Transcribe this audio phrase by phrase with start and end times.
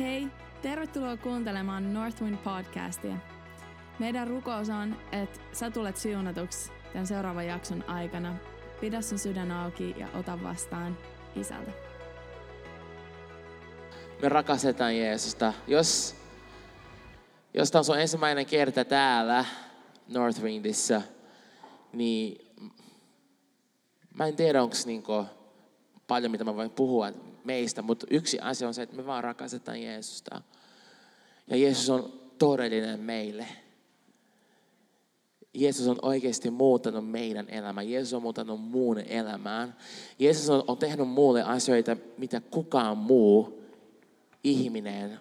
[0.00, 0.26] Hei,
[0.62, 3.16] tervetuloa kuuntelemaan Northwind podcastia.
[3.98, 8.36] Meidän rukous on, että sä tulet siunatuksi tämän seuraavan jakson aikana.
[8.80, 10.98] Pidä sun sydän auki ja ota vastaan
[11.36, 11.70] isältä.
[14.22, 15.52] Me rakastetaan Jeesusta.
[15.66, 16.16] Jos,
[17.54, 19.44] jos tämä on sun ensimmäinen kerta täällä
[20.08, 21.02] Northwindissä,
[21.92, 22.48] niin
[24.14, 25.24] mä en tiedä, onko niinku
[26.06, 27.12] paljon, mitä mä voin puhua
[27.44, 30.42] meistä, mutta yksi asia on se, että me vaan rakastetaan Jeesusta.
[31.46, 33.46] Ja Jeesus on todellinen meille.
[35.54, 37.82] Jeesus on oikeasti muuttanut meidän elämää.
[37.82, 39.76] Jeesus on muuttanut muun elämään.
[40.18, 43.62] Jeesus on, on tehnyt muulle asioita, mitä kukaan muu
[44.44, 45.18] ihminen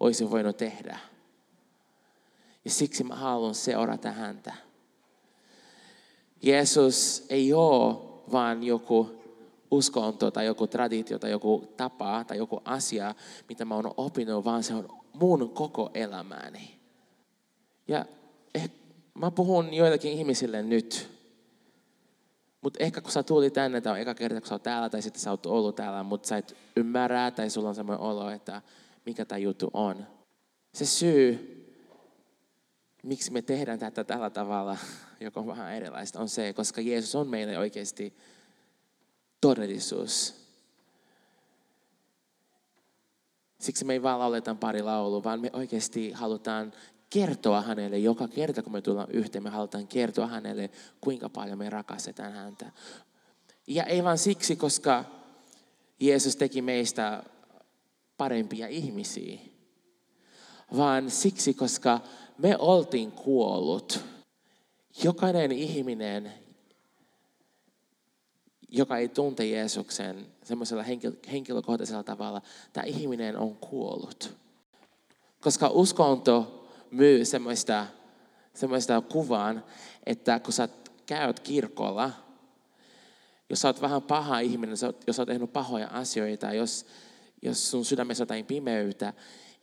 [0.00, 0.98] olisi voinut tehdä.
[2.64, 4.54] Ja siksi mä haluan seurata häntä.
[6.42, 7.96] Jeesus ei ole
[8.32, 9.21] vaan joku
[9.72, 13.14] uskonto tai joku traditio tai joku tapa tai joku asia,
[13.48, 16.80] mitä mä oon oppinut, vaan se on mun koko elämääni.
[17.88, 18.04] Ja
[18.54, 18.76] ehkä,
[19.14, 21.10] mä puhun joillekin ihmisille nyt,
[22.60, 25.02] mutta ehkä kun sä tuli tänne, tai on eka kerta, kun sä oot täällä, tai
[25.02, 28.62] sitten sä oot ollut täällä, mutta sä et ymmärrä, tai sulla on semmoinen olo, että
[29.06, 30.06] mikä tämä juttu on.
[30.74, 31.48] Se syy,
[33.02, 34.76] miksi me tehdään tätä tällä tavalla,
[35.20, 38.16] joka on vähän erilaista, on se, koska Jeesus on meille oikeasti
[39.42, 40.34] todellisuus.
[43.60, 46.72] Siksi me ei vaan lauleta pari laulu, vaan me oikeasti halutaan
[47.10, 51.70] kertoa hänelle joka kerta, kun me tullaan yhteen, me halutaan kertoa hänelle, kuinka paljon me
[51.70, 52.72] rakastetaan häntä.
[53.66, 55.04] Ja ei vaan siksi, koska
[56.00, 57.22] Jeesus teki meistä
[58.16, 59.38] parempia ihmisiä,
[60.76, 62.00] vaan siksi, koska
[62.38, 64.00] me oltiin kuollut.
[65.04, 66.32] Jokainen ihminen,
[68.72, 70.84] joka ei tunte Jeesuksen semmoisella
[71.32, 72.42] henkilökohtaisella tavalla,
[72.72, 74.34] tämä ihminen on kuollut.
[75.40, 77.86] Koska uskonto myy semmoista,
[78.54, 79.64] semmoista kuvaan,
[80.06, 80.68] että kun sä
[81.06, 82.10] käyt kirkolla,
[83.50, 86.86] jos sä oot vähän paha ihminen, jos sä oot tehnyt pahoja asioita, jos,
[87.42, 89.12] jos sun sydämessä on jotain pimeyttä,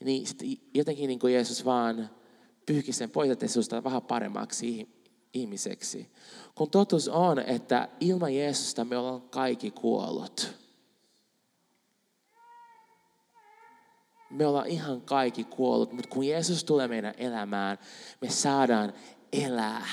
[0.03, 0.27] niin
[0.73, 2.09] jotenkin niin kuin Jeesus vaan
[2.65, 4.98] pyyhki sen pois, että susta vähän paremmaksi
[5.33, 6.11] ihmiseksi.
[6.55, 10.53] Kun totuus on, että ilman Jeesusta me ollaan kaikki kuollut.
[14.29, 17.77] Me ollaan ihan kaikki kuollut, mutta kun Jeesus tulee meidän elämään,
[18.21, 18.93] me saadaan
[19.33, 19.85] elää.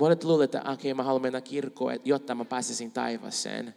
[0.00, 3.74] Monet luulevat, että okei, okay, mä haluan mennä kirkkoon, jotta mä pääsisin taivaaseen.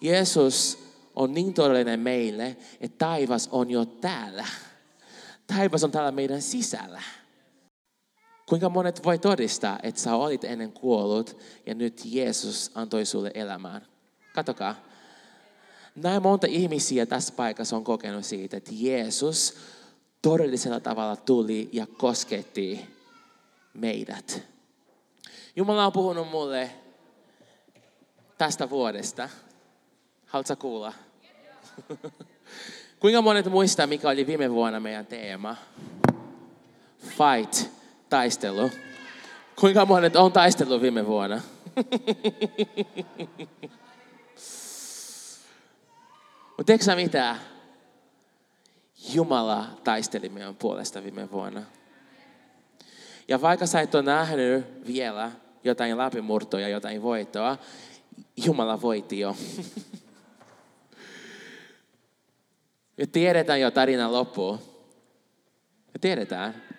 [0.00, 0.78] Jeesus
[1.16, 4.46] on niin todellinen meille, että taivas on jo täällä.
[5.46, 7.02] Taivas on täällä meidän sisällä.
[8.48, 13.86] Kuinka monet voi todistaa, että sä olit ennen kuollut ja nyt Jeesus antoi sulle elämään?
[14.34, 14.74] Katokaa.
[15.94, 19.56] Näin monta ihmisiä tässä paikassa on kokenut siitä, että Jeesus
[20.22, 22.86] todellisella tavalla tuli ja kosketti
[23.74, 24.42] meidät.
[25.56, 26.70] Jumala on puhunut mulle
[28.38, 29.28] tästä vuodesta.
[30.26, 30.92] Haluatko kuulla?
[33.00, 35.56] Kuinka monet muistaa, mikä oli viime vuonna meidän teema?
[37.00, 37.70] Fight
[38.14, 38.70] taistelu.
[39.60, 41.36] Kuinka monet on taistellut viime vuonna?
[46.56, 47.36] Mutta tiedätkö mitä?
[49.12, 51.62] Jumala taisteli meidän puolesta viime vuonna.
[53.28, 55.32] Ja vaikka sä et ole nähnyt vielä
[55.64, 57.58] jotain läpimurtoja, jotain voittoa,
[58.36, 59.36] Jumala voitti jo.
[62.98, 64.58] Me tiedetään jo tarinan loppuun.
[65.92, 66.73] Me tiedetään.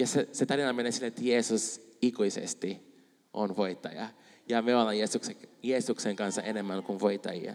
[0.00, 2.94] Ja se, se tarina menee sille, että Jeesus ikuisesti
[3.32, 4.08] on voittaja.
[4.48, 7.54] Ja me ollaan Jeesuksen, Jeesuksen kanssa enemmän kuin voittajia.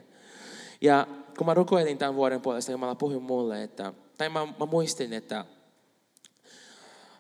[0.82, 1.08] Ja
[1.38, 5.46] kun mä rukoilin tämän vuoden puolesta, Jumala puhui mulle, että, tai mä, mä muistin, että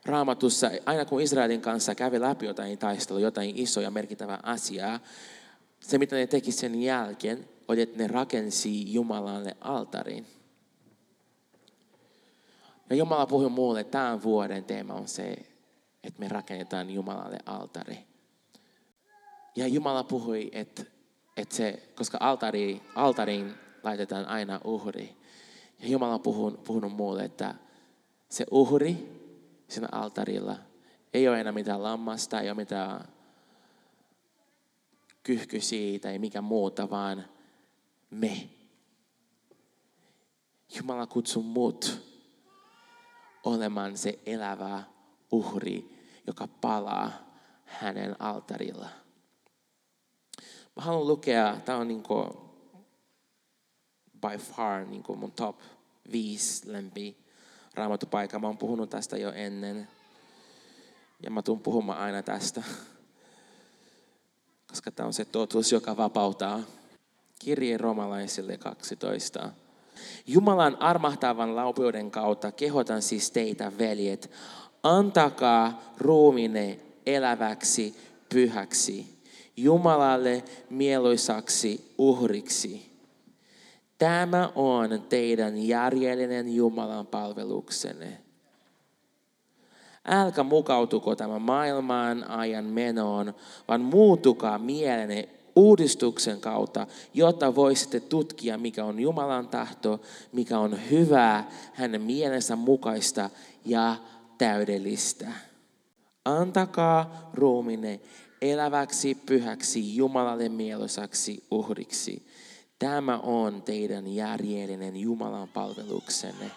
[0.06, 5.00] Raamatussa, aina kun Israelin kanssa kävi läpi jotain taistelua, jotain isoa ja merkittävää asiaa,
[5.80, 10.34] se mitä ne teki sen jälkeen, oli, että ne rakensi Jumalalle altarin.
[12.89, 15.35] Ja Jumala puhui mulle, tämän vuoden teema on se,
[16.03, 17.97] että me rakennetaan Jumalalle altari.
[19.55, 20.83] Ja Jumala puhui, että,
[21.37, 23.53] että se, koska altari, altariin
[23.83, 25.15] laitetaan aina uhri.
[25.79, 26.21] Ja Jumala on
[26.63, 27.55] puhunut, mulle, että
[28.29, 29.21] se uhri
[29.67, 30.57] siinä altarilla
[31.13, 33.07] ei ole enää mitään lammasta, ei ole mitään
[35.23, 37.25] kyhkysiä tai mikä muuta, vaan
[38.09, 38.49] me.
[40.77, 42.01] Jumala kutsuu mut
[43.45, 44.83] olemaan se elävä
[45.31, 47.12] uhri, joka palaa
[47.65, 48.89] hänen altarilla.
[50.75, 52.03] Mä haluan lukea, tämä on niin
[54.21, 55.59] by far niin kuin mun top
[56.12, 57.18] 5 lempi
[57.74, 58.39] raamatupaikka.
[58.39, 59.88] Mä oon puhunut tästä jo ennen.
[61.24, 62.63] Ja mä tuun puhumaan aina tästä.
[64.68, 66.59] Koska tämä on se totuus, joka vapauttaa.
[67.39, 69.50] Kirje romalaisille 12.
[70.27, 74.31] Jumalan armahtavan laupeuden kautta kehotan siis teitä, veljet,
[74.83, 77.95] antakaa ruumine eläväksi,
[78.30, 79.15] pyhäksi,
[79.57, 82.92] Jumalalle mieluisaksi uhriksi.
[83.97, 88.18] Tämä on teidän järjellinen Jumalan palveluksenne.
[90.07, 93.33] Älkä mukautuko tämän maailman ajan menoon,
[93.68, 101.52] vaan muutukaa mielenne uudistuksen kautta, jotta voisitte tutkia, mikä on Jumalan tahto, mikä on hyvää,
[101.74, 103.30] hänen mielensä mukaista
[103.66, 103.96] ja
[104.38, 105.31] täydellistä.
[106.25, 108.00] Antakaa ruumine
[108.42, 112.25] eläväksi, pyhäksi, Jumalalle mieluisaksi uhriksi.
[112.80, 116.52] Tämä on teidän järjellinen Jumalan palveluksenne.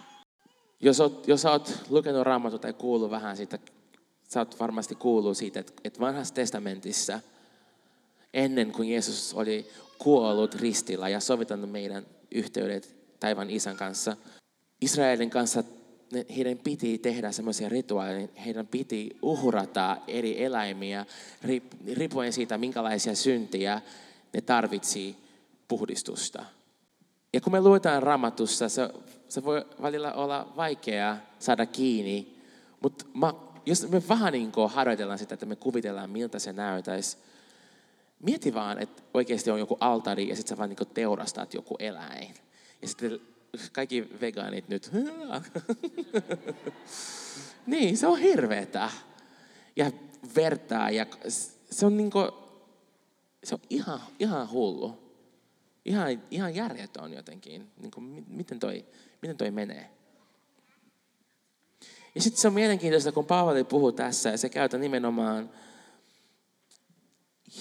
[0.81, 3.59] Jos olet, jos olet lukenut raamattua tai kuullut vähän siitä,
[4.29, 7.21] sä oot varmasti kuullut siitä, että, että vanhassa testamentissa,
[8.35, 14.17] ennen kuin Jeesus oli kuollut ristillä ja sovittanut meidän yhteydet taivaan isän kanssa,
[14.81, 15.65] Israelin kanssa
[16.37, 21.07] heidän piti tehdä semmoisia rituaaleja, heidän piti uhrata eri eläimiä
[21.93, 23.83] riippuen siitä, minkälaisia syntiä
[24.33, 25.17] ne tarvitsi
[25.69, 26.45] puhdistusta.
[27.33, 28.89] Ja kun me luetaan raamatussa, se,
[29.29, 32.37] se voi välillä olla vaikeaa saada kiinni,
[32.83, 33.05] mutta
[33.67, 37.17] jos me vähän niin harjoitellaan sitä, että me kuvitellaan, miltä se näytäisi,
[38.23, 42.35] mieti vaan, että oikeasti on joku altari ja sitten sä vaan niin teurastat joku eläin.
[42.83, 43.21] Ja sitten
[43.73, 44.91] kaikki vegaanit nyt,
[47.67, 48.91] niin, se on hirveetä.
[49.77, 49.91] Ja
[50.37, 51.07] vertaa ja
[51.71, 52.29] se on niin kuin,
[53.45, 55.09] se on ihan, ihan hullu.
[55.85, 58.85] Ihan, ihan järjetön jotenkin, niin kuin, miten, toi,
[59.23, 59.91] miten toi menee.
[62.15, 65.51] Ja sitten se on mielenkiintoista, kun Paavali puhuu tässä, ja se käytä nimenomaan,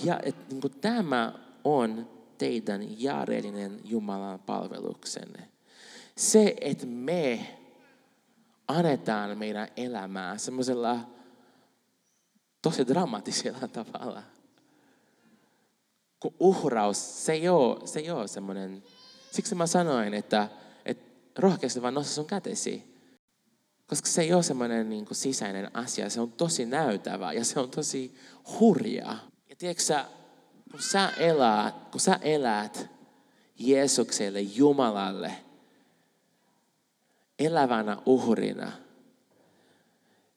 [0.04, 5.50] ja että niin kuin, tämä on teidän järjellinen Jumalan palveluksenne.
[6.16, 7.58] Se, että me
[8.68, 11.00] annetaan meidän elämää semmoisella
[12.62, 14.24] tosi dramaattisella tavalla–
[16.20, 18.84] kun uhraus, se ei ole, se ei ole semmoinen,
[19.32, 20.50] siksi mä sanoin, että,
[20.86, 21.06] että
[21.42, 22.98] rohkeasti vaan nosta sun kätesi.
[23.88, 27.70] Koska se ei ole semmoinen niin sisäinen asia, se on tosi näytävä ja se on
[27.70, 28.16] tosi
[28.60, 29.18] hurja.
[29.58, 30.06] Tiedätkö
[30.72, 32.90] kun sä elät, kun sä elät
[33.60, 35.34] Jeesukselle, Jumalalle,
[37.40, 38.72] elävänä uhrina,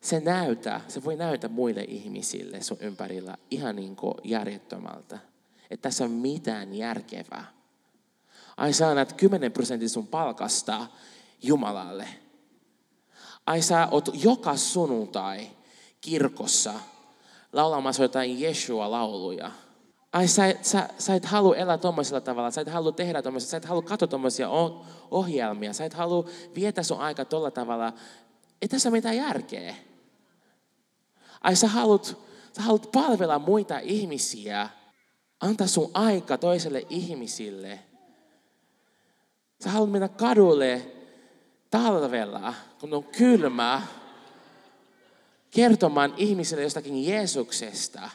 [0.01, 5.19] se näytä, se voi näytä muille ihmisille sun ympärillä ihan niin kuin järjettömältä
[5.71, 7.53] että tässä on mitään järkevää.
[8.57, 10.87] Ai sä annat 10 prosenttia sun palkasta
[11.43, 12.09] Jumalalle.
[13.47, 15.51] Ai sä oot joka sunnuntai
[16.01, 16.75] kirkossa
[17.53, 19.51] laulamassa jotain Jeshua-lauluja.
[20.13, 23.57] Ai sä, sä, sä et halua elää tuommoisella tavalla, sä et halua tehdä tuommoisia, sä
[23.57, 24.49] et halua katsoa tuommoisia
[25.11, 26.25] ohjelmia, sä et halua
[26.55, 27.93] viettää sun aika tuolla tavalla.
[28.63, 29.75] Ei tässä ole mitään järkeä.
[31.41, 32.17] Ai sä haluat,
[32.53, 34.69] sä haluat palvella muita ihmisiä
[35.41, 37.79] Anta sun aika toiselle ihmisille.
[39.65, 40.87] Sä haluat mennä kadulle
[41.71, 43.83] talvella, kun on kylmä,
[45.51, 48.11] kertomaan ihmisille jostakin Jeesuksesta.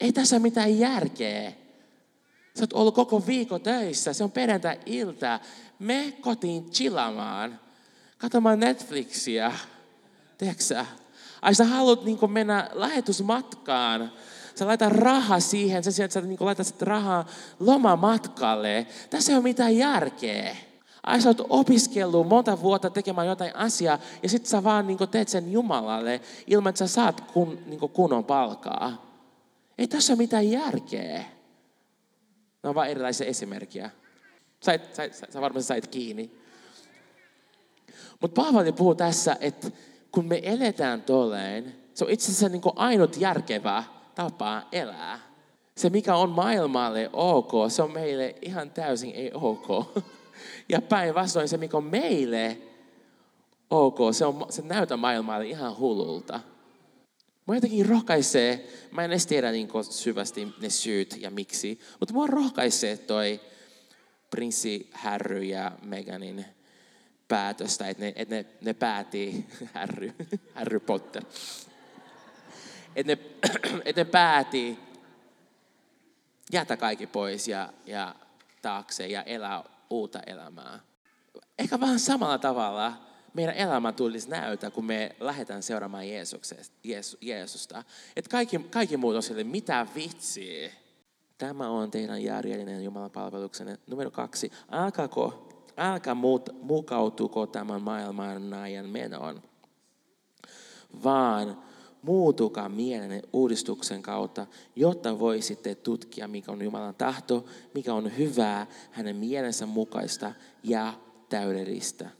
[0.00, 1.52] Ei tässä mitään järkeä.
[2.54, 5.40] Sä oot ollut koko viikko töissä, se on perjantai-ilta.
[5.78, 7.60] Me kotiin chillaamaan,
[8.18, 9.52] katsomaan Netflixiä.
[10.38, 10.84] Tiedätkö
[11.42, 14.12] Ai sä haluat niin mennä lähetusmatkaan
[14.54, 17.26] Sä laitat rahaa siihen, sen sijaan, että sä niin laitat rahaa
[17.60, 18.86] lomamatkalle.
[19.10, 20.56] Tässä ei ole mitään järkeä.
[21.06, 25.28] Ai sä oot opiskellut monta vuotta tekemään jotain asiaa ja sitten sä vaan niin teet
[25.28, 29.14] sen Jumalalle ilman, että sä saat kun, niin kunnon palkaa.
[29.78, 31.24] Ei tässä ole mitään järkeä.
[32.62, 33.90] Ne on vain erilaisia esimerkkejä.
[34.60, 36.30] Sait, sait, sä varmasti sait kiinni.
[38.20, 39.70] Mutta Paavali puhuu tässä, että
[40.12, 43.84] kun me eletään tolleen, se on itse asiassa niin ainut järkevää
[44.14, 45.20] tapa elää.
[45.76, 49.66] Se, mikä on maailmalle ok, se on meille ihan täysin ei ok.
[50.68, 52.58] Ja päinvastoin se, mikä on meille
[53.70, 56.40] ok, se, on, se näytä maailmalle ihan hullulta.
[57.46, 62.26] Mua jotenkin rohkaisee, mä en edes tiedä niin syvästi ne syyt ja miksi, mutta mua
[62.26, 63.40] rohkaisee toi
[64.30, 66.44] prinssi Harry ja Meganin
[67.28, 70.12] päätöstä, että ne, että ne, ne päätti, Harry,
[70.54, 71.22] Harry Potter,
[72.96, 73.18] että ne,
[73.84, 74.78] että ne pääti
[76.52, 78.14] jätä kaikki pois ja, ja
[78.62, 80.80] taakse ja elää uutta elämää.
[81.58, 82.92] Ehkä vähän samalla tavalla
[83.34, 86.04] meidän elämä tulisi näytä, kun me lähdetään seuraamaan
[87.20, 87.84] Jeesusta.
[88.16, 90.70] Että kaikki, kaikki muut on sille, mitä vitsiä.
[91.38, 93.78] Tämä on teidän järjellinen Jumalan palveluksenne.
[93.86, 95.30] Numero kaksi, älkääkö,
[95.76, 99.42] älkää muut, mukautuko tämän maailman ajan menoon,
[101.04, 101.62] vaan
[102.04, 104.46] muutukaa mielen uudistuksen kautta,
[104.76, 107.44] jotta voisitte tutkia, mikä on Jumalan tahto,
[107.74, 110.32] mikä on hyvää, hänen mielensä mukaista
[110.62, 110.94] ja
[111.28, 112.10] täydellistä.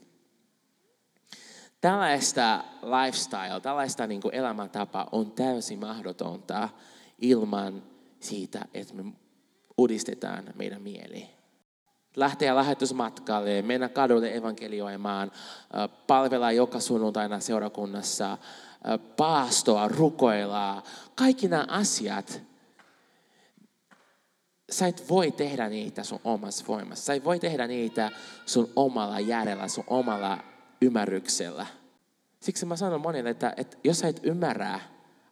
[1.81, 6.69] Tällaista lifestyle, tällaista niin kuin elämäntapa on täysin mahdotonta
[7.19, 7.83] ilman
[8.19, 9.03] siitä, että me
[9.77, 11.29] uudistetaan meidän mieli.
[12.15, 15.31] Lähteä lähetysmatkalle, mennä kadulle evankelioimaan,
[16.07, 18.37] palvella joka sunnuntaina seurakunnassa,
[19.17, 20.83] paastoa, rukoilla.
[21.15, 22.41] Kaikki nämä asiat,
[24.71, 27.05] sä et voi tehdä niitä sun omassa voimassa.
[27.05, 28.11] Sä et voi tehdä niitä
[28.45, 30.37] sun omalla järjellä, sun omalla
[30.81, 31.65] ymmärryksellä.
[32.39, 34.79] Siksi mä sanon monille, että, että jos sä et ymmärrä,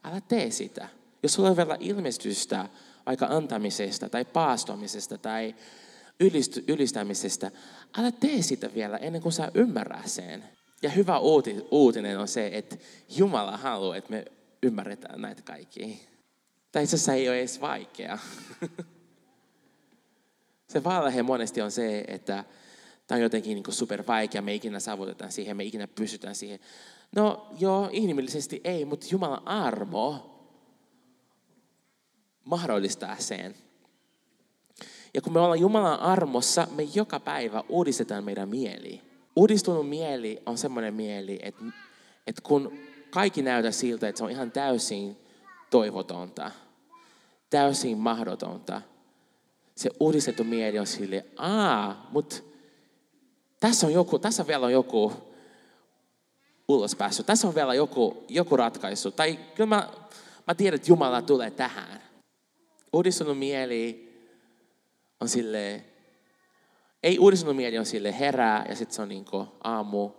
[0.04, 0.88] älä tee sitä.
[1.24, 2.70] Jos sulla on vielä ilmestystä
[3.06, 5.56] vaikka antamisesta tai paastomisesta tai
[6.68, 7.52] ylistämisestä,
[7.98, 10.44] älä tee sitä vielä ennen kuin sä ymmärrät sen.
[10.84, 11.20] Ja hyvä
[11.72, 12.78] uutinen on se, että
[13.18, 14.26] Jumala haluaa, että me
[14.64, 15.88] ymmärretään näitä kaikkia.
[16.72, 18.18] Tai itse asiassa ei ole edes vaikea.
[20.72, 22.44] se valhe monesti on se, että
[23.08, 26.60] tämä on jotenkin niin super vaikea, me ikinä saavutetaan siihen, me ikinä pysytään siihen.
[27.16, 30.30] No joo, inhimillisesti ei, mutta Jumalan armo
[32.44, 33.56] mahdollistaa sen.
[35.14, 39.13] Ja kun me ollaan Jumalan armossa, me joka päivä uudistetaan meidän mieli.
[39.36, 41.64] Uudistunut mieli on semmoinen mieli, että,
[42.28, 45.18] että kun kaikki näyttää siltä, että se on ihan täysin
[45.70, 46.52] toivotonta,
[47.50, 48.82] täysin mahdotonta,
[49.76, 52.36] se uudistettu mieli on sille, aa, mutta
[53.60, 55.14] tässä on joku, tässä vielä on joku
[56.68, 59.12] ulospääsy, tässä on vielä joku, joku ratkaisu.
[59.12, 59.90] Tai kyllä mä,
[60.48, 62.02] mä tiedän, että Jumala tulee tähän.
[62.94, 64.14] Uudistunut mieli
[65.22, 65.84] on sille,
[67.04, 69.26] ei uudistunut on sille herää ja sitten se on niin
[69.64, 70.12] aamu,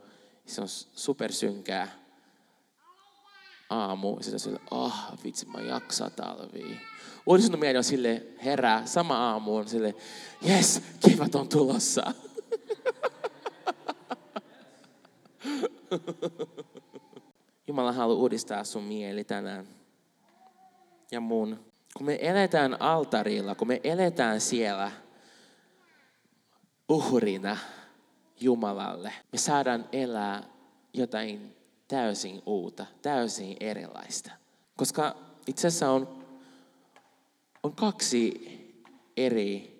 [0.47, 1.89] se on supersynkää
[3.71, 6.81] aamu, ja sitten on sille, oh vitsi mä jaksaa talviin.
[7.27, 9.95] Uudistunut mieli on sille herää, sama aamu on sille,
[10.49, 12.03] yes, kevät on tulossa.
[17.67, 19.69] Jumala haluaa uudistaa sun mieli tänään
[21.11, 21.65] ja mun.
[21.97, 24.91] Kun me eletään altarilla, kun me eletään siellä
[26.89, 27.57] uhrina
[28.41, 30.43] Jumalalle, me saadaan elää
[30.93, 31.57] jotain
[31.89, 34.31] täysin uutta, täysin erilaista.
[34.77, 36.27] Koska itse asiassa on,
[37.63, 38.45] on kaksi
[39.17, 39.75] eri,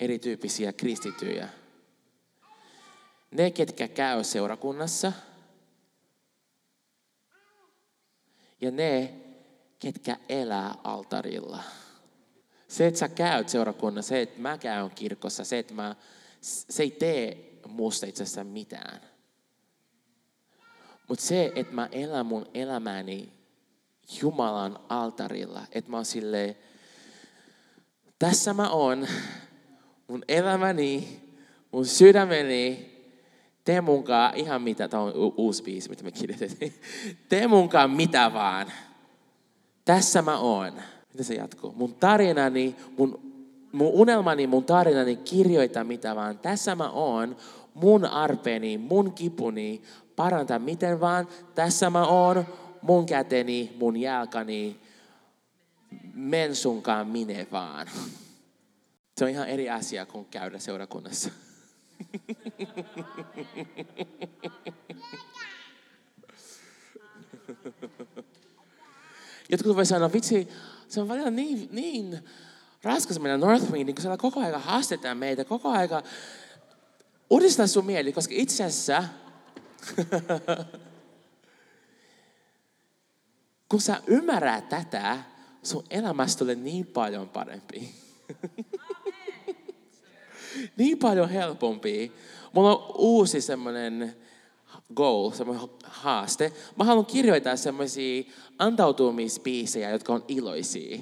[0.00, 1.48] erityyppisiä kristityjä.
[3.30, 5.12] Ne, ketkä käy seurakunnassa,
[8.60, 9.14] ja ne,
[9.78, 11.62] ketkä elää altarilla.
[12.68, 15.96] Se, että sä käyt seurakunnassa, se, että mä käyn kirkossa, se, että mä,
[16.40, 19.00] se ei tee musta itse asiassa mitään.
[21.08, 23.32] Mutta se, että mä elän mun elämäni
[24.22, 26.56] Jumalan altarilla, että mä oon silleen,
[28.18, 29.08] tässä mä oon,
[30.08, 31.20] mun elämäni,
[31.72, 32.94] mun sydämeni,
[33.64, 36.80] tee munkaan ihan mitä, tämä on uusi biisi, mitä me kirjoitettiin,
[37.28, 38.72] tee munkaan mitä vaan.
[39.84, 40.82] Tässä mä oon.
[41.18, 41.72] Miten se jatkuu?
[41.72, 43.20] Mun tarinani, mun,
[43.72, 46.38] mun unelmani, mun tarinani kirjoita mitä vaan.
[46.38, 47.36] Tässä mä oon,
[47.74, 49.82] mun arpeni, mun kipuni,
[50.16, 51.28] paranta miten vaan.
[51.54, 52.46] Tässä mä oon,
[52.82, 54.80] mun käteni, mun jalkani,
[56.14, 57.86] men sunkaan minne vaan.
[59.18, 61.30] Se on ihan eri asia kuin käydä seurakunnassa.
[69.50, 70.48] Jotkut voi sanoa, vitsi,
[70.88, 72.18] se on välillä niin, niin
[72.82, 76.02] raskas mennä Northwingiin, kun siellä koko ajan haastetaan meitä, koko ajan
[77.30, 79.04] uudistaa sun mieli, koska itse asiassa
[83.68, 85.18] kun sä ymmärrät tätä,
[85.62, 87.88] sun elämästä tulee niin paljon parempi.
[90.76, 92.12] niin paljon helpompi.
[92.52, 94.16] Mulla on uusi semmoinen
[94.94, 96.52] goal, semmoinen haaste.
[96.76, 98.22] Mä haluan kirjoittaa semmoisia
[98.58, 100.98] antautumisbiisejä, jotka on iloisia.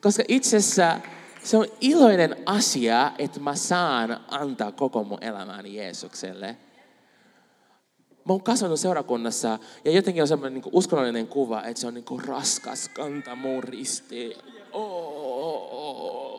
[0.00, 1.00] Koska itse asiassa
[1.44, 6.56] se on iloinen asia, että mä saan antaa koko mun elämäni Jeesukselle.
[8.24, 12.24] Mä oon kasvanut seurakunnassa ja jotenkin on semmoinen niin uskonnollinen kuva, että se on niin
[12.26, 14.36] raskas kanta mun risti.
[14.72, 14.92] Oh,
[15.44, 16.31] oh, oh.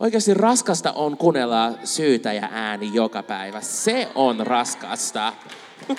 [0.00, 3.60] Oikeasti raskasta on kuunnella syytä ja ääni joka päivä.
[3.60, 5.32] Se on raskasta.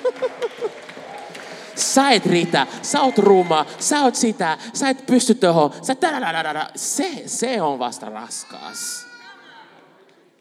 [1.76, 5.96] Sä et riitä, sä oot ruma, sä oot sitä, sä et pysty tuohon, sä
[6.76, 9.08] se, se on vasta raskas.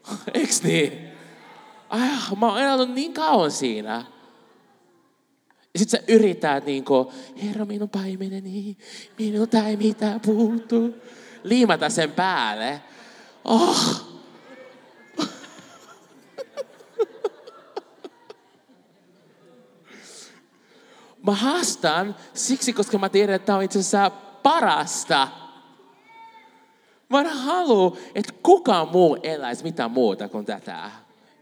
[0.35, 1.09] Eiks niin?
[1.89, 2.09] Ai,
[2.41, 4.05] mä oon elänyt niin kauan siinä.
[5.75, 7.13] Ja sit sä yrität niinku,
[7.43, 8.77] Herra minun paimeneni,
[9.19, 10.95] minulta ei mitään puuttu.
[11.43, 12.83] Liimata sen päälle.
[13.49, 14.05] Oh.
[21.27, 24.11] Mä haastan siksi, koska mä tiedän, että tämä on itse asiassa
[24.43, 25.29] parasta.
[27.09, 30.91] Mä en halua, että kukaan muu eläisi mitään muuta kuin tätä.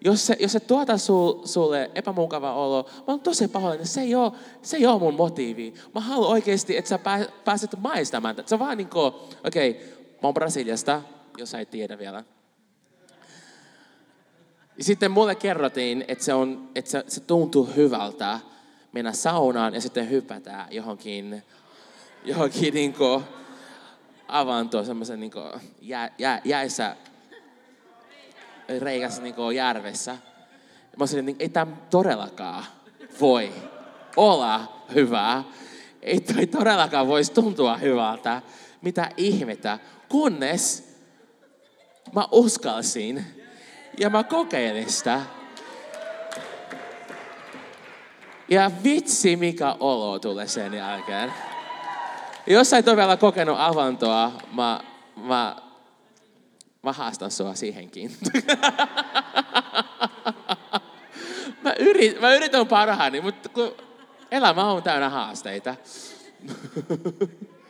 [0.00, 4.14] Jos se, jos se tuota sul, sulle epämukava olo, mä oon tosi pahoillani, se ei
[4.14, 4.32] ole,
[4.62, 5.74] se ei ole mun motiivi.
[5.94, 6.98] Mä haluan oikeasti, että sä
[7.44, 8.36] pääset maistamaan.
[8.46, 9.06] Se on vaan niin kuin,
[9.46, 9.82] okei, okay,
[10.12, 11.02] mä oon Brasiliasta,
[11.38, 12.24] jos et tiedä vielä.
[14.78, 18.40] Ja sitten mulle kerrottiin, että se, on, että se, se tuntuu hyvältä
[18.92, 21.42] mennä saunaan ja sitten hypätä johonkin,
[22.24, 22.94] johonkin niin
[24.28, 25.32] avantoon, semmoisen niin
[25.80, 26.96] jä, jä, jäissä
[28.78, 30.12] reikässä niin järvessä.
[30.12, 32.64] Mä olisin, että ei tämä todellakaan
[33.20, 33.52] voi
[34.16, 35.44] olla hyvää.
[36.02, 38.42] Ei toi todellakaan voisi tuntua hyvältä.
[38.82, 39.78] Mitä ihmettä.
[40.08, 40.85] Kunnes
[42.14, 43.24] mä uskalsin
[43.98, 45.20] ja mä kokeilin sitä.
[48.48, 51.32] Ja vitsi, mikä olo tulee sen jälkeen.
[52.46, 54.80] Jos sä et ole vielä kokenut avantoa, mä,
[55.16, 55.56] mä,
[56.82, 58.16] mä haastan sua siihenkin.
[61.64, 63.74] mä, yrit, mä yritän parhaani, mutta kun
[64.30, 65.74] elämä on täynnä haasteita.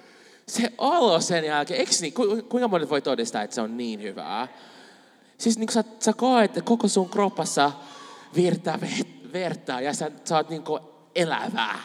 [0.49, 2.13] se olo sen jälkeen, eikö niin,
[2.49, 4.49] kuinka monet voi todistaa, että se on niin hyvää?
[5.39, 7.73] Siis niin sä, sä koet, että koko sun kroppassa
[8.35, 8.79] virtaa
[9.33, 10.63] verta ja sä, sä oot niin
[11.15, 11.79] elävää.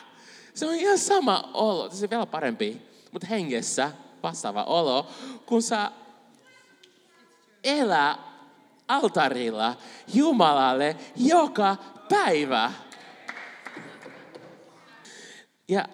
[0.54, 3.92] Se on ihan sama olo, se on vielä parempi, mutta hengessä
[4.24, 5.08] vastaava olo,
[5.46, 5.92] kun sä
[7.64, 8.18] elää
[8.88, 9.76] altarilla
[10.14, 11.76] Jumalalle joka
[12.10, 12.72] päivä.
[15.68, 15.86] Ja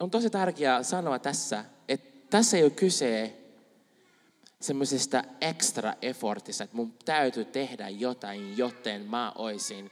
[0.00, 3.36] on tosi tärkeää sanoa tässä, että tässä ei ole kyse
[4.60, 9.90] semmoisesta extra effortista, että mun täytyy tehdä jotain, joten mä oisin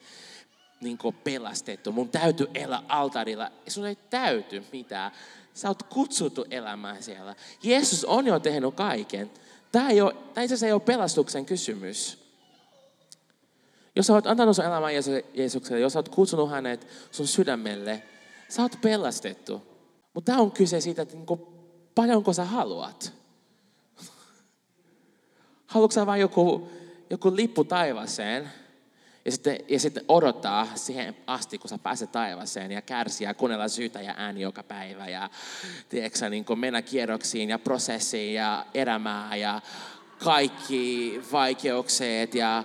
[0.80, 1.92] niin pelastettu.
[1.92, 3.50] Mun täytyy elää altarilla.
[3.68, 5.12] Sun ei täyty mitään.
[5.54, 7.34] Sä oot kutsuttu elämään siellä.
[7.62, 9.30] Jeesus on jo tehnyt kaiken.
[9.72, 12.24] Tämä, ei ole, tämä itse ei ole pelastuksen kysymys.
[13.96, 14.94] Jos sä oot antanut sun elämän
[15.34, 18.02] Jeesukselle, jos sä oot kutsunut hänet sun sydämelle,
[18.48, 19.73] sä oot pelastettu.
[20.14, 21.26] Mutta tämä on kyse siitä, että niin
[21.94, 23.12] paljonko sä haluat.
[25.66, 26.68] Haluatko sä vain joku,
[27.10, 28.50] joku lippu taivaaseen
[29.24, 34.00] ja sitten, ja sitten odottaa siihen asti, kun sä pääset taivaaseen ja kärsiä kuunnella syytä
[34.00, 35.30] ja ääni joka päivä ja
[35.88, 39.60] tiedätkö, niin mennä kierroksiin ja prosessiin ja elämää ja
[40.24, 42.64] kaikki vaikeukset ja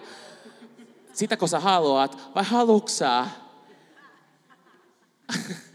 [1.13, 3.27] sitä kun sä haluat, vai haluatko sä,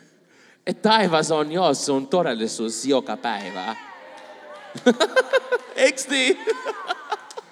[0.67, 3.77] että taivas on jo sun todellisuus joka päivä?
[5.77, 6.39] Eikö niin?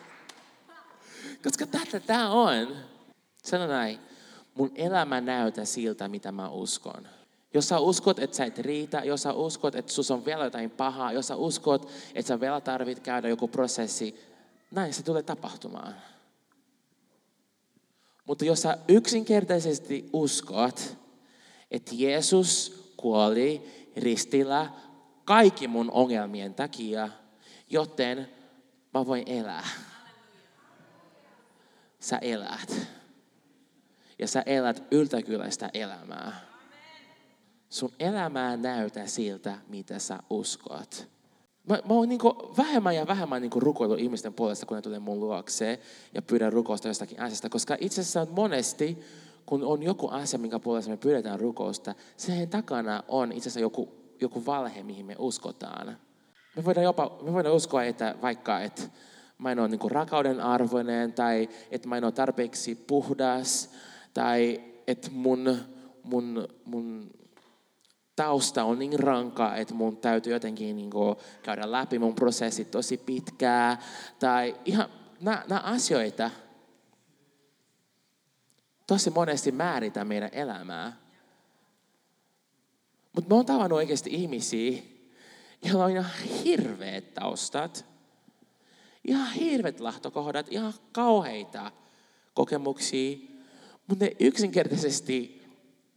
[1.45, 2.77] Koska tätä tämä on.
[3.45, 3.99] Sano näin.
[4.55, 7.09] Mun elämä näytä siltä, mitä mä uskon.
[7.55, 10.71] Jos sä uskot, että sä et riitä, jos sä uskot, että sus on vielä jotain
[10.71, 14.21] pahaa, jos sä uskot, että sä vielä tarvit käydä joku prosessi,
[14.71, 15.95] näin se tulee tapahtumaan.
[18.25, 20.97] Mutta jos sä yksinkertaisesti uskot,
[21.71, 23.63] että Jeesus kuoli
[23.97, 24.71] ristillä
[25.25, 27.09] kaikki mun ongelmien takia,
[27.71, 28.29] joten
[28.95, 29.65] mä voin elää
[32.03, 32.87] sä elät.
[34.19, 36.41] Ja sä elät yltäkyläistä elämää.
[37.69, 41.09] Sun elämää näytä siltä, mitä sä uskot.
[41.69, 45.21] Mä, mä oon niinku vähemmän ja vähemmän niinku rukoillut ihmisten puolesta, kun ne tulee mun
[45.21, 45.81] luokse
[46.15, 47.49] ja pyydän rukousta jostakin asiasta.
[47.49, 48.99] Koska itse asiassa monesti,
[49.47, 53.89] kun on joku asia, minkä puolesta me pyydetään rukousta, sen takana on itse asiassa joku,
[54.21, 55.97] joku valhe, mihin me uskotaan.
[56.57, 58.83] Me voidaan jopa me voidaan uskoa, että vaikka, että
[59.39, 63.71] mä en ole niin rakauden arvoinen tai että mä en ole tarpeeksi puhdas
[64.15, 65.59] tai että mun,
[66.03, 67.11] mun, mun
[68.17, 72.97] tausta on niin ranka, että mun täytyy jotenkin niin kuin käydä läpi mun prosessit tosi
[72.97, 73.83] pitkää.
[74.19, 74.89] Tai ihan
[75.21, 76.31] nämä asioita
[78.93, 80.97] tosi monesti määritä meidän elämää.
[83.13, 84.83] Mutta mä oon tavannut oikeasti ihmisiä,
[85.65, 86.11] joilla on ihan
[86.45, 87.85] hirveät taustat.
[89.05, 91.73] Ihan hirvet lähtökohdat, ihan kauheita
[92.35, 93.17] kokemuksia.
[93.87, 95.43] Mutta ne yksinkertaisesti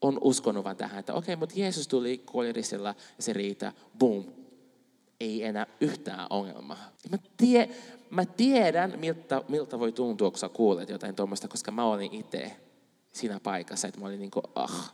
[0.02, 4.26] on uskonut vaan tähän, että okei, okay, mutta Jeesus tuli kuolirisilla ja se riitä, boom.
[5.20, 6.92] Ei enää yhtään ongelmaa.
[7.12, 7.70] Mä, tie,
[8.10, 12.65] mä tiedän, miltä, miltä voi tuntua, kun sä kuulet jotain tuommoista, koska mä olin itse
[13.16, 14.94] siinä paikassa, että mä olin niin kuin, ah,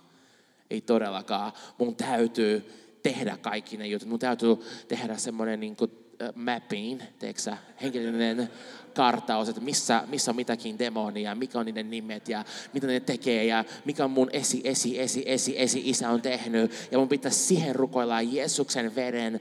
[0.70, 2.72] ei todellakaan, mun täytyy
[3.04, 4.08] tehdä kaikki ne jutut.
[4.08, 4.56] Mun täytyy
[4.88, 5.92] tehdä semmoinen niin kuin
[6.36, 8.50] mapping, teeksä, henkilöinen
[8.94, 13.46] kartaus, että missä, missä on mitäkin demonia, mikä on niiden nimet ja mitä ne tekee
[13.46, 16.72] ja mikä on mun esi, esi, esi, esi, esi isä on tehnyt.
[16.92, 19.40] Ja mun pitää siihen rukoilla Jeesuksen veren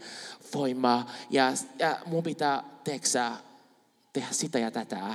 [0.54, 3.32] voimaa ja, ja mun pitää, teeksä,
[4.12, 5.14] tehdä sitä ja tätä.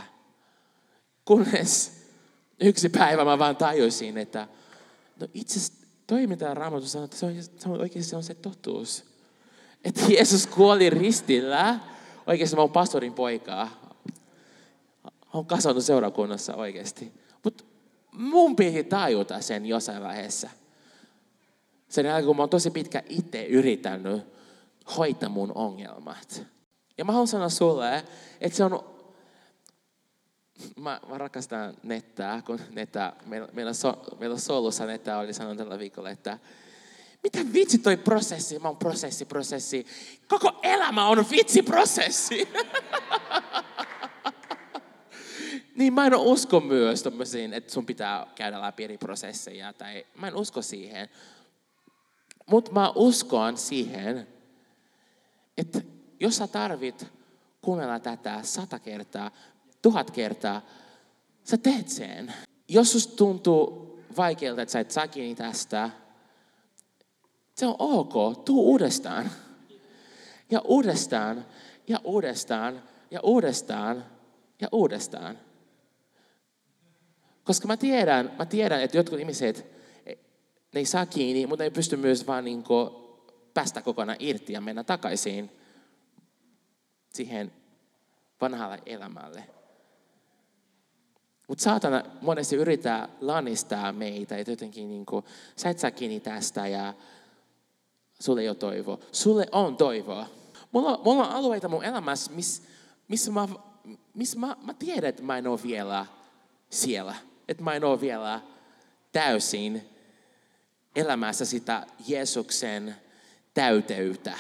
[1.25, 1.94] Kunnes
[2.59, 4.47] yksi päivä mä vaan tajusin, että
[5.19, 8.23] no itse asiassa toi mitä Raamattu sanoo, että se on, se on oikeasti se on
[8.23, 9.03] se totuus.
[9.83, 11.79] Että Jeesus kuoli ristillä.
[12.27, 13.95] Oikeasti mä oon pastorin poikaa.
[15.33, 17.13] Olen kasvanut seurakunnassa oikeasti.
[17.43, 17.63] Mutta
[18.11, 20.49] mun piti tajuta sen jossain vaiheessa.
[21.89, 24.23] Sen jälkeen, kun mä oon tosi pitkä itse yrittänyt
[24.97, 26.43] hoitaa mun ongelmat.
[26.97, 28.05] Ja mä haluan sanoa sulle,
[28.41, 28.94] että se on
[30.75, 35.79] mä, mä rakastan nettää, kun nettä, meillä, meillä, so, meillä Solussa nettä oli sanonut tällä
[35.79, 36.39] viikolla, että
[37.23, 39.85] mitä vitsi toi prosessi, mä oon prosessi, prosessi.
[40.27, 42.47] Koko elämä on vitsi prosessi.
[45.77, 50.27] niin mä en usko myös tommosiin, että sun pitää käydä läpi eri prosesseja, tai mä
[50.27, 51.09] en usko siihen.
[52.45, 54.27] Mutta mä uskon siihen,
[55.57, 55.81] että
[56.19, 57.07] jos sä tarvit
[57.61, 59.31] kuunnella tätä sata kertaa,
[59.85, 60.61] tuhat kertaa,
[61.43, 62.33] sä teet sen.
[62.67, 65.89] Jos susta tuntuu vaikealta, että sä et saa kiinni tästä,
[67.55, 69.31] se on ok, tuu uudestaan.
[70.51, 71.45] Ja uudestaan,
[71.87, 74.05] ja uudestaan, ja uudestaan,
[74.61, 75.39] ja uudestaan.
[77.43, 79.65] Koska mä tiedän, mä tiedän, että jotkut ihmiset,
[80.73, 82.63] ne ei saa kiinni, mutta ne ei pysty myös vaan niin
[83.53, 85.51] päästä kokonaan irti ja mennä takaisin
[87.13, 87.51] siihen
[88.41, 89.55] vanhalle elämälle.
[91.47, 96.67] Mutta saatana monesti yrittää lannistaa meitä, että jotenkin niin kuin, sä et saa kiinni tästä
[96.67, 96.93] ja
[98.19, 98.99] sulle ei ole toivoa.
[99.11, 100.27] Sulle on toivoa.
[100.71, 102.63] Mulla, mulla on alueita mun elämässä, missä
[103.07, 103.47] miss mä,
[104.13, 106.05] miss mä, mä tiedän, että mä en ole vielä
[106.69, 107.15] siellä.
[107.47, 108.41] Että mä en ole vielä
[109.11, 109.89] täysin
[110.95, 112.95] elämässä sitä Jeesuksen
[113.53, 114.39] täyteyttä.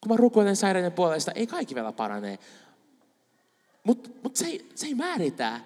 [0.00, 2.38] Kun mä rukoilen sairaiden puolesta, ei kaikki vielä parane,
[3.84, 5.60] mutta mut se, se ei määritä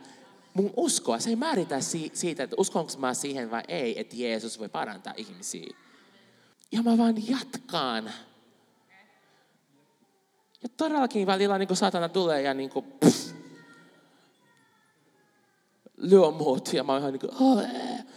[0.55, 1.19] mun uskoa.
[1.19, 5.15] Se ei määritä si, siitä, että uskonko mä siihen vai ei, että Jeesus voi parantaa
[5.17, 5.77] ihmisiä.
[6.73, 8.05] Ja mä vaan jatkaan.
[10.63, 13.33] Ja todellakin välillä niin kuin satana tulee ja niin kuin, pff,
[15.97, 16.73] lyö muut.
[16.73, 17.33] Ja mä oon ihan niin kuin,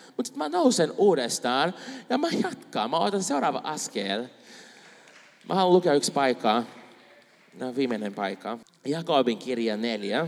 [0.07, 1.73] mutta sitten mä nousen uudestaan
[2.09, 2.89] ja mä jatkan.
[2.89, 4.27] Mä otan seuraava askel.
[5.49, 6.63] Mä haluan lukea yksi paikka.
[7.53, 8.57] No, viimeinen paikka.
[8.85, 10.27] Jakobin kirja 4.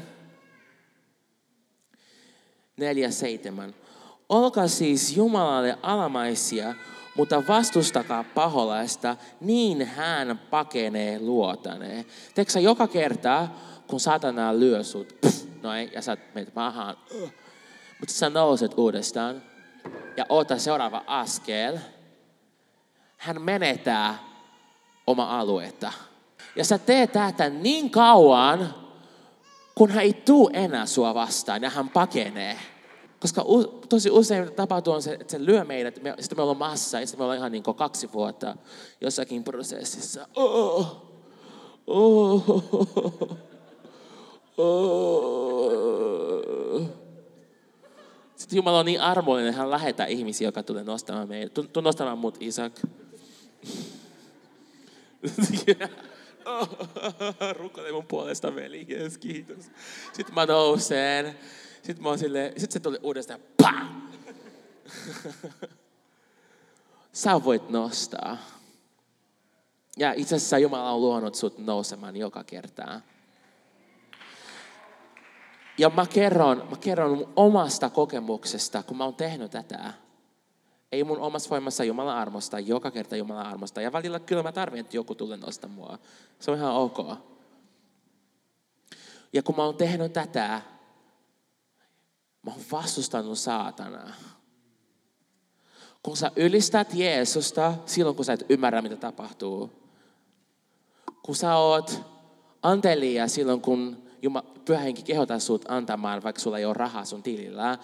[2.78, 3.76] 4, 7.
[4.30, 6.76] Olkaa siis Jumalalle alamaisia,
[7.16, 12.06] mutta vastustakaa paholaista, niin hän pakenee luotaneen.
[12.36, 13.48] Teekö joka kerta,
[13.88, 17.34] kun satana lyö sut, pff, noin, ja sä menet maahan, uh,
[18.00, 19.42] mutta sä nouset uudestaan
[20.18, 21.78] ja ota seuraava askel,
[23.18, 24.18] hän menetää
[25.08, 25.94] oma aluetta.
[26.56, 28.74] Ja sä teet tätä niin kauan,
[29.76, 32.60] kun hän ei tuu enää sua vastaan ja hän pakenee.
[33.20, 33.46] Koska
[33.90, 37.08] tosi usein tapahtuu on se, että se lyö meidät, me, sitten me ollaan massa ja
[37.08, 38.58] sitten me ollaan ihan niin kaksi vuotta
[39.02, 40.28] jossakin prosessissa.
[40.36, 40.86] Oh,
[41.88, 42.50] oh,
[44.58, 45.44] oh.
[48.36, 51.54] Sitten Jumala on niin armollinen, hän lähettää ihmisiä, joka tulee nostamaan meidät.
[51.54, 52.74] Tuu nostamaan mut, Isak.
[55.68, 55.90] yeah.
[56.46, 56.70] Oh,
[57.60, 58.86] rukoile mun puolesta, veli.
[58.90, 59.72] Yes, kiitos.
[60.14, 61.40] Sitten mä nousen.
[61.84, 63.40] Sitten mä oon silleen, sitten se tuli uudestaan.
[63.62, 63.88] Pah!
[67.14, 68.38] Sä voit nostaa.
[69.98, 73.02] Ja itse asiassa Jumala on luonut sut nousemaan joka kertaa.
[75.78, 79.94] Ja mä kerron, mä kerron omasta kokemuksesta, kun mä oon tehnyt tätä.
[80.94, 83.82] Ei mun omassa voimassa Jumalan armosta, joka kerta Jumalan armosta.
[83.82, 86.00] Ja välillä kyllä mä tarvitsen, että joku tulee nostaa mua.
[86.40, 86.98] Se on ihan ok.
[89.34, 90.62] Ja kun mä oon tehnyt tätä,
[92.44, 94.14] mä oon vastustanut saatanaa.
[96.04, 99.72] Kun sä ylistät Jeesusta silloin, kun sä et ymmärrä, mitä tapahtuu.
[101.24, 102.02] Kun sä oot
[102.62, 107.24] anteliaa silloin, kun Jumala, pyhä henki kehottaa sut antamaan, vaikka sulla ei ole rahaa sun
[107.24, 107.78] tilillä.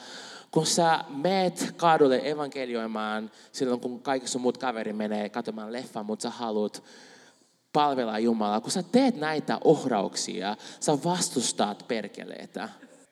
[0.51, 6.23] Kun sä meet kaadulle evankelioimaan silloin, kun kaikki sun muut kaveri menee katsomaan leffan, mutta
[6.23, 6.83] sä haluat
[7.73, 8.61] palvella Jumalaa.
[8.61, 12.69] Kun sä teet näitä ohrauksia, sä vastustat perkeleitä.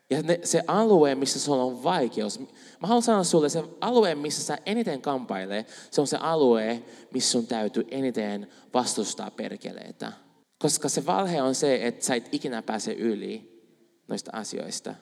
[0.09, 2.39] Ja ne, se alue, missä sulla on vaikeus,
[2.79, 7.31] mä haluan sanoa sulle, se alue, missä sä eniten kampailee, se on se alue, missä
[7.31, 10.26] sun täytyy eniten vastustaa perkeleitä.
[10.59, 13.63] Koska se valhe on se, että sä et ikinä pääse yli
[14.07, 14.95] noista asioista.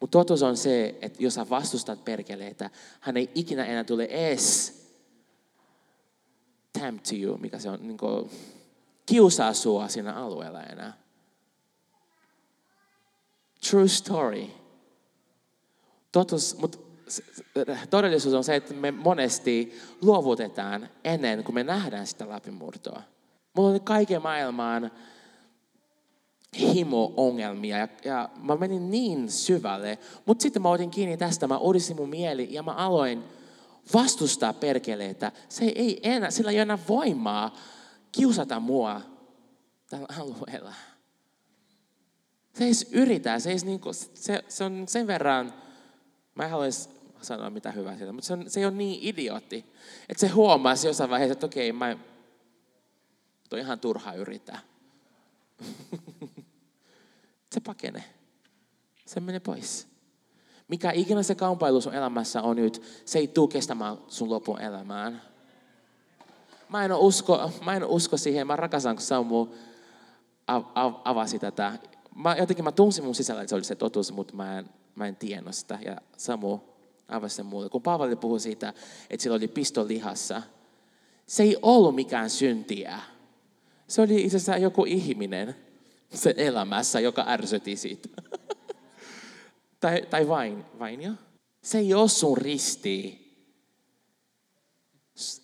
[0.00, 4.76] Mutta totuus on se, että jos sä vastustat perkeleitä, hän ei ikinä enää tule edes
[6.72, 8.30] tempt to you, mikä se on, niin kuin,
[9.06, 10.98] kiusaa sua siinä alueella enää.
[13.70, 14.46] True story.
[16.12, 16.78] Totuus, mutta
[17.90, 23.02] todellisuus on se, että me monesti luovutetaan ennen kuin me nähdään sitä läpimurtoa.
[23.56, 24.90] Mulla oli kaiken maailman
[26.58, 31.96] himo-ongelmia ja, ja mä menin niin syvälle, mutta sitten mä otin kiinni tästä, mä uudistin
[31.96, 33.24] mun mieli ja mä aloin
[33.94, 35.32] vastustaa perkeleitä.
[35.48, 37.56] Se ei enää, sillä ei enää voimaa
[38.12, 39.00] kiusata mua
[39.90, 40.74] tällä alueella.
[42.54, 45.54] Se ei yritä, se, ei niinku, se, se on sen verran,
[46.34, 46.88] mä en haluaisi
[47.22, 49.64] sanoa mitä hyvää siitä, mutta se, on, se ei ole niin idiootti,
[50.08, 51.96] että se huomasi jossain vaiheessa, että okei, okay, mä,
[53.48, 54.58] toi ihan turha yrittää.
[57.54, 58.04] se pakenee.
[59.06, 59.88] Se menee pois.
[60.68, 65.22] Mikä ikinä se kamppailu sun elämässä on nyt, se ei tule kestämään sun lopun elämään.
[66.68, 69.46] Mä en usko, mä en usko siihen, mä rakastan, kun Samu
[70.46, 71.78] av, av, avasi tätä
[72.16, 75.06] mä, jotenkin mä tunsin mun sisällä, että se oli se totuus, mutta mä en, mä
[75.06, 75.78] en tiennyt sitä.
[75.84, 76.58] Ja Samu
[77.08, 77.68] avasi sen mulle.
[77.68, 78.74] Kun Paavali puhui siitä,
[79.10, 80.42] että sillä oli pisto lihassa,
[81.26, 83.00] se ei ollut mikään syntiä.
[83.88, 85.56] Se oli itse asiassa joku ihminen
[86.14, 88.08] se elämässä, joka ärsytti siitä.
[89.80, 91.12] tai, tai vain, vain jo.
[91.62, 93.26] Se ei ole sun risti.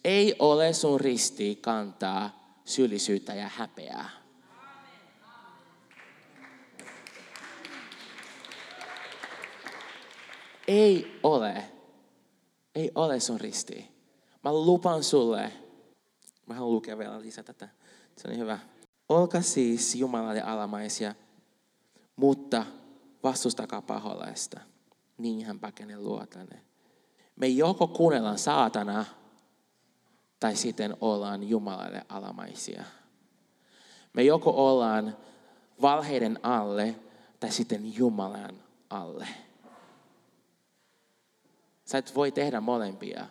[0.04, 4.10] Ei ole sun risti kantaa syyllisyyttä ja häpeää.
[10.68, 11.64] Ei ole.
[12.74, 13.88] Ei ole sun risti.
[14.44, 15.52] Mä lupan sulle.
[16.46, 17.68] Mä haluan lukea vielä lisää tätä.
[18.22, 18.58] Se on hyvä.
[19.08, 21.14] Olka siis Jumalalle alamaisia,
[22.16, 22.66] mutta
[23.22, 24.60] vastustakaa paholaista.
[25.18, 26.62] Niin hän pakenee luotanne.
[27.36, 29.04] Me joko kuunnellaan saatana,
[30.40, 32.84] tai sitten ollaan Jumalalle alamaisia.
[34.12, 35.16] Me joko ollaan
[35.82, 36.94] valheiden alle,
[37.40, 39.28] tai sitten Jumalan alle.
[41.84, 43.26] Sä et voi tehdä molempia.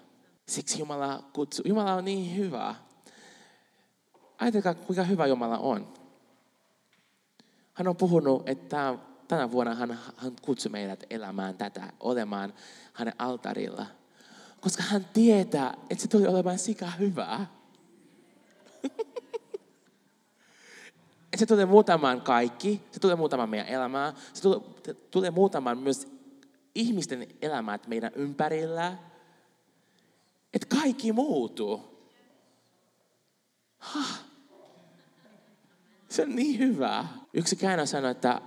[0.48, 1.64] Siksi Jumala kutsuu.
[1.68, 2.76] Jumala on niin hyvä.
[4.42, 5.94] Ajatelkaa, kuinka hyvä Jumala on.
[7.74, 8.96] Hän on puhunut, että
[9.28, 12.54] tänä vuonna hän, hän kutsui meidät elämään tätä, olemaan
[12.94, 13.86] hänen altarilla.
[14.62, 17.48] Koska hän tietää, että se tuli olemaan sika hyvää.
[21.38, 24.60] se tulee muutamaan kaikki, se tulee muutamaan meidän elämää, se tulee,
[25.12, 26.08] tulee muutamaan myös
[26.76, 28.98] ihmisten elämät meidän ympärillä,
[30.54, 32.08] että kaikki muuttuu.
[33.78, 34.31] Ha.
[36.12, 37.08] Se on niin hyvä.
[37.34, 38.42] Yksi käännö sanoi, että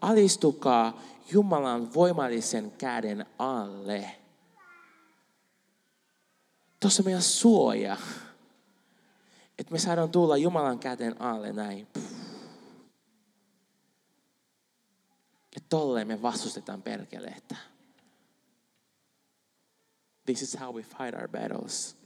[0.00, 1.00] alistukaa
[1.32, 4.16] Jumalan voimallisen käden alle.
[6.80, 7.96] Tuossa meidän suoja.
[9.58, 11.88] Että me saadaan tulla Jumalan käden alle näin.
[15.54, 17.56] Ja tolleen me vastustetaan perkeleitä.
[20.24, 21.96] This is how we fight our battles.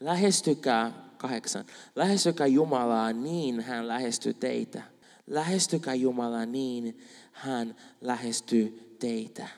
[0.00, 4.82] Lähestykää, kahdeksan, lähestykää Jumalaa niin hän lähestyy teitä.
[5.26, 7.00] Lähestykää Jumalaa niin
[7.32, 9.48] hän lähestyy teitä.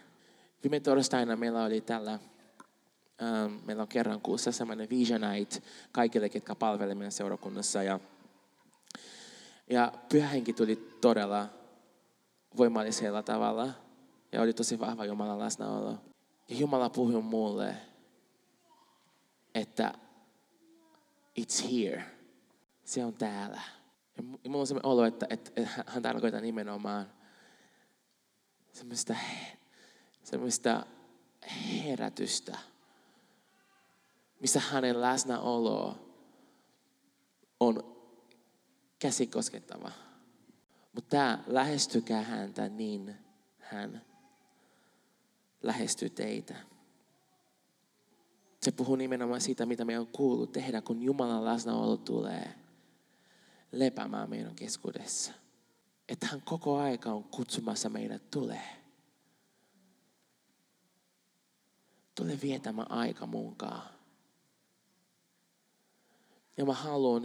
[0.63, 2.13] Viime torstaina meillä oli tällä,
[3.23, 7.83] ähm, meillä on kerran kuussa semmoinen Vision Night kaikille, ketkä palvelevat seurakunnassa.
[7.83, 8.01] Ja,
[9.71, 11.49] ja pyhähenki tuli todella
[12.57, 13.69] voimallisella tavalla.
[14.33, 15.99] Ja oli tosi vahva Jumalan läsnäolo.
[16.49, 17.75] Ja Jumala puhui mulle,
[19.55, 19.95] että
[21.39, 22.05] it's here.
[22.85, 23.61] Se on täällä.
[24.17, 27.13] Ja mulla on sellainen olo, että, että, että hän tarkoittaa nimenomaan
[28.73, 29.17] semmoista,
[30.23, 30.87] semmoista
[31.85, 32.59] herätystä,
[34.41, 36.09] missä hänen läsnäolo
[37.61, 37.97] on
[38.99, 39.93] käsikoskettava.
[40.93, 43.17] Mutta tämä lähestykää häntä, niin
[43.59, 44.03] hän
[45.63, 46.55] lähestyy teitä.
[48.69, 52.55] Se puhuu nimenomaan siitä, mitä me on kuullut tehdä, kun Jumalan läsnäolo tulee.
[53.73, 55.33] lepäämään meidän keskuudessa.
[56.09, 58.77] Että hän koko aika on kutsumassa meidät tulee.
[62.15, 63.83] Tule vietämään aika munkaan.
[66.57, 67.23] Ja mä haluan,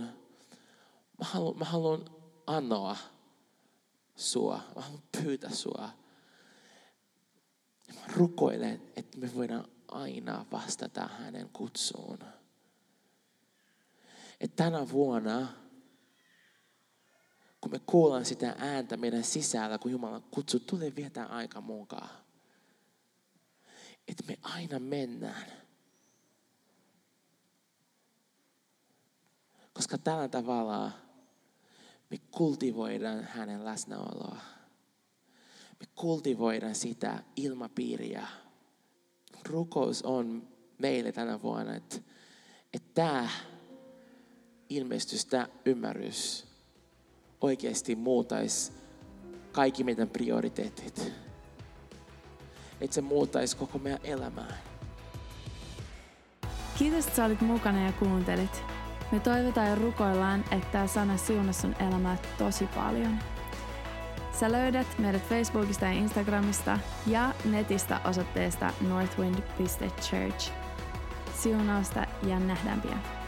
[1.19, 2.05] mä haluan, mä haluan
[2.47, 2.97] anoa
[4.15, 4.59] sua.
[4.75, 5.89] Mä haluan pyytää sua.
[7.87, 12.19] Ja mä rukoilen, että me voidaan aina vastata hänen kutsuun.
[14.39, 15.47] Että tänä vuonna,
[17.61, 22.09] kun me kuullaan sitä ääntä meidän sisällä, kun Jumala kutsuu, tule viettää aika mukaan.
[24.07, 25.45] Että me aina mennään.
[29.73, 30.91] Koska tällä tavalla
[32.09, 34.37] me kultivoidaan hänen läsnäoloa.
[35.79, 38.27] Me kultivoidaan sitä ilmapiiriä.
[39.49, 41.95] Rukous on meille tänä vuonna, että,
[42.73, 43.29] että tämä
[44.69, 46.45] ilmestys, tämä ymmärrys
[47.41, 48.71] oikeasti muutaisi
[49.51, 51.13] kaikki meidän prioriteetit.
[52.81, 54.57] Että se muutaisi koko meidän elämää.
[56.77, 58.63] Kiitos, että sä olit mukana ja kuuntelit.
[59.11, 63.19] Me toivotaan ja rukoillaan, että tämä sana siunasi sun elämää tosi paljon.
[64.39, 70.51] Sä löydät meidät Facebookista ja Instagramista ja netistä osoitteesta northwind.church.
[71.35, 73.22] Siunausta ja nähdään pian.